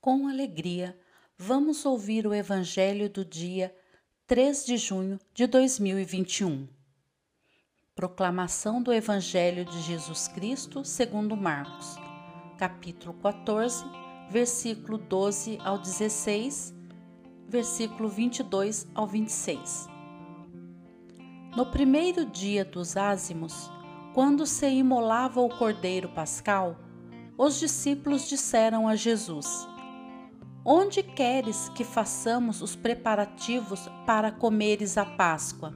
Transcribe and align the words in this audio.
com 0.00 0.28
alegria, 0.28 0.98
vamos 1.36 1.84
ouvir 1.84 2.26
o 2.26 2.32
Evangelho 2.32 3.10
do 3.10 3.24
dia 3.24 3.74
3 4.26 4.64
de 4.64 4.76
junho 4.76 5.18
de 5.34 5.46
2021. 5.46 6.68
Proclamação 7.94 8.80
do 8.80 8.92
Evangelho 8.92 9.64
de 9.64 9.80
Jesus 9.82 10.28
Cristo 10.28 10.84
segundo 10.84 11.36
Marcos, 11.36 11.96
capítulo 12.56 13.12
14, 13.14 13.84
versículo 14.30 14.98
12 14.98 15.58
ao 15.64 15.78
16, 15.78 16.72
versículo 17.48 18.08
22 18.08 18.86
ao 18.94 19.06
26. 19.06 19.88
No 21.56 21.66
primeiro 21.66 22.24
dia 22.24 22.64
dos 22.64 22.96
ázimos, 22.96 23.68
quando 24.14 24.46
se 24.46 24.68
imolava 24.68 25.40
o 25.40 25.48
cordeiro 25.48 26.08
pascal, 26.10 26.76
os 27.36 27.58
discípulos 27.58 28.28
disseram 28.28 28.86
a 28.86 28.94
Jesus: 28.94 29.66
Onde 30.70 31.02
queres 31.02 31.70
que 31.70 31.82
façamos 31.82 32.60
os 32.60 32.76
preparativos 32.76 33.88
para 34.04 34.30
comeres 34.30 34.98
a 34.98 35.04
Páscoa? 35.06 35.72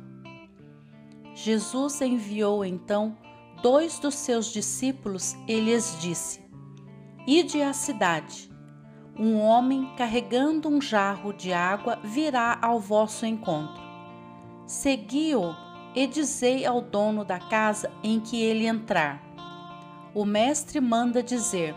Jesus 1.34 2.02
enviou 2.02 2.62
então 2.62 3.16
dois 3.62 3.98
dos 3.98 4.14
seus 4.14 4.52
discípulos 4.52 5.34
e 5.48 5.58
lhes 5.58 5.96
disse: 5.98 6.44
Ide 7.26 7.62
à 7.62 7.72
cidade. 7.72 8.52
Um 9.18 9.40
homem 9.40 9.90
carregando 9.96 10.68
um 10.68 10.78
jarro 10.78 11.32
de 11.32 11.54
água 11.54 11.98
virá 12.04 12.58
ao 12.60 12.78
vosso 12.78 13.24
encontro. 13.24 13.82
Segui-o 14.66 15.56
e 15.94 16.06
dizei 16.06 16.66
ao 16.66 16.82
dono 16.82 17.24
da 17.24 17.38
casa 17.38 17.90
em 18.04 18.20
que 18.20 18.38
ele 18.42 18.66
entrar: 18.66 19.22
O 20.14 20.26
mestre 20.26 20.82
manda 20.82 21.22
dizer: 21.22 21.74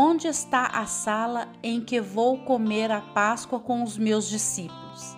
Onde 0.00 0.28
está 0.28 0.66
a 0.66 0.86
sala 0.86 1.48
em 1.60 1.80
que 1.80 2.00
vou 2.00 2.38
comer 2.44 2.88
a 2.92 3.00
Páscoa 3.00 3.58
com 3.58 3.82
os 3.82 3.98
meus 3.98 4.28
discípulos? 4.28 5.16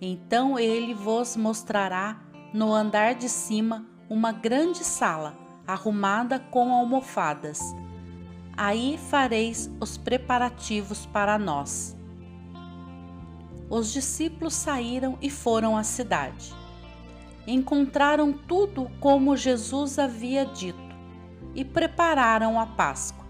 Então 0.00 0.58
ele 0.58 0.92
vos 0.92 1.36
mostrará 1.36 2.20
no 2.52 2.74
andar 2.74 3.14
de 3.14 3.28
cima 3.28 3.86
uma 4.10 4.32
grande 4.32 4.82
sala 4.82 5.38
arrumada 5.64 6.40
com 6.40 6.72
almofadas. 6.72 7.60
Aí 8.56 8.98
fareis 8.98 9.70
os 9.80 9.96
preparativos 9.96 11.06
para 11.06 11.38
nós. 11.38 11.96
Os 13.70 13.92
discípulos 13.92 14.54
saíram 14.54 15.16
e 15.22 15.30
foram 15.30 15.76
à 15.76 15.84
cidade 15.84 16.52
encontraram 17.46 18.32
tudo 18.32 18.88
como 19.00 19.36
Jesus 19.36 19.98
havia 19.98 20.46
dito 20.46 20.80
e 21.54 21.64
prepararam 21.64 22.58
a 22.58 22.66
Páscoa. 22.66 23.21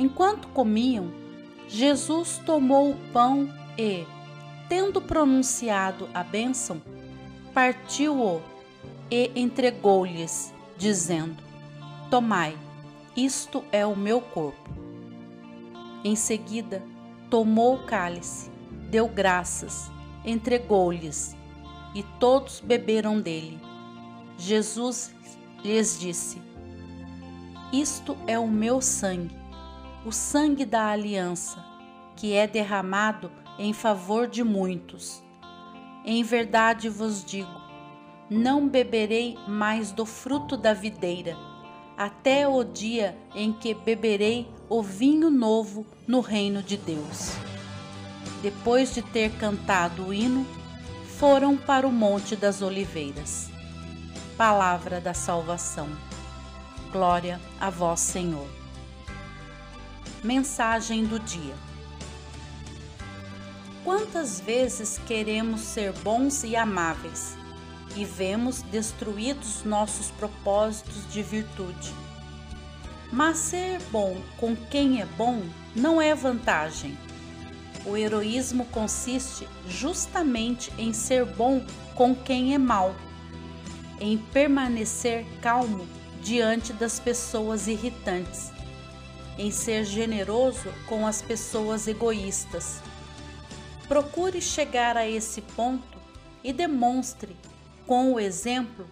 Enquanto 0.00 0.48
comiam, 0.48 1.12
Jesus 1.68 2.40
tomou 2.46 2.92
o 2.92 2.96
pão 3.12 3.46
e, 3.76 4.06
tendo 4.66 4.98
pronunciado 4.98 6.08
a 6.14 6.24
bênção, 6.24 6.80
partiu-o 7.52 8.40
e 9.10 9.30
entregou-lhes, 9.36 10.54
dizendo: 10.78 11.36
Tomai, 12.10 12.56
isto 13.14 13.62
é 13.70 13.84
o 13.84 13.94
meu 13.94 14.22
corpo. 14.22 14.70
Em 16.02 16.16
seguida, 16.16 16.82
tomou 17.28 17.74
o 17.74 17.84
cálice, 17.84 18.50
deu 18.88 19.06
graças, 19.06 19.90
entregou-lhes 20.24 21.36
e 21.94 22.02
todos 22.18 22.58
beberam 22.58 23.20
dele. 23.20 23.60
Jesus 24.38 25.14
lhes 25.62 26.00
disse: 26.00 26.40
Isto 27.70 28.16
é 28.26 28.38
o 28.38 28.48
meu 28.48 28.80
sangue, 28.80 29.39
o 30.04 30.10
sangue 30.10 30.64
da 30.64 30.86
aliança, 30.86 31.64
que 32.16 32.32
é 32.32 32.46
derramado 32.46 33.30
em 33.58 33.72
favor 33.72 34.26
de 34.26 34.42
muitos. 34.42 35.22
Em 36.04 36.22
verdade 36.22 36.88
vos 36.88 37.24
digo: 37.24 37.60
não 38.28 38.68
beberei 38.68 39.36
mais 39.46 39.92
do 39.92 40.06
fruto 40.06 40.56
da 40.56 40.72
videira, 40.72 41.36
até 41.96 42.48
o 42.48 42.64
dia 42.64 43.16
em 43.34 43.52
que 43.52 43.74
beberei 43.74 44.48
o 44.68 44.82
vinho 44.82 45.30
novo 45.30 45.84
no 46.06 46.20
reino 46.20 46.62
de 46.62 46.76
Deus. 46.76 47.32
Depois 48.42 48.94
de 48.94 49.02
ter 49.02 49.30
cantado 49.32 50.06
o 50.06 50.14
hino, 50.14 50.46
foram 51.18 51.58
para 51.58 51.86
o 51.86 51.92
Monte 51.92 52.34
das 52.34 52.62
Oliveiras. 52.62 53.50
Palavra 54.38 54.98
da 54.98 55.12
salvação. 55.12 55.88
Glória 56.90 57.38
a 57.60 57.68
vós, 57.68 58.00
Senhor. 58.00 58.59
Mensagem 60.22 61.04
do 61.04 61.18
dia. 61.18 61.54
Quantas 63.84 64.40
vezes 64.40 65.00
queremos 65.06 65.60
ser 65.60 65.92
bons 65.92 66.44
e 66.44 66.54
amáveis 66.54 67.36
e 67.96 68.04
vemos 68.04 68.62
destruídos 68.62 69.64
nossos 69.64 70.10
propósitos 70.10 71.10
de 71.12 71.22
virtude? 71.22 71.92
Mas 73.12 73.38
ser 73.38 73.80
bom 73.90 74.20
com 74.36 74.54
quem 74.54 75.00
é 75.00 75.06
bom 75.06 75.42
não 75.74 76.00
é 76.00 76.14
vantagem 76.14 76.96
o 77.84 77.96
heroísmo 77.96 78.64
consiste 78.66 79.48
justamente 79.68 80.72
em 80.78 80.92
ser 80.92 81.24
bom 81.24 81.64
com 81.94 82.14
quem 82.14 82.54
é 82.54 82.58
mal, 82.58 82.94
em 83.98 84.18
permanecer 84.18 85.24
calmo 85.40 85.86
diante 86.22 86.72
das 86.72 87.00
pessoas 87.00 87.66
irritantes, 87.66 88.50
em 89.40 89.50
ser 89.50 89.84
generoso 89.86 90.70
com 90.86 91.06
as 91.06 91.22
pessoas 91.22 91.88
egoístas. 91.88 92.82
Procure 93.88 94.38
chegar 94.38 94.98
a 94.98 95.08
esse 95.08 95.40
ponto 95.40 95.98
e 96.44 96.52
demonstre, 96.52 97.34
com 97.86 98.12
o 98.12 98.20
exemplo, 98.20 98.86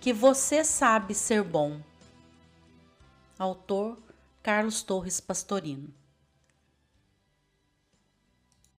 que 0.00 0.12
você 0.12 0.64
sabe 0.64 1.14
ser 1.14 1.44
bom. 1.44 1.80
Autor 3.38 3.96
Carlos 4.42 4.82
Torres 4.82 5.20
Pastorino 5.20 5.94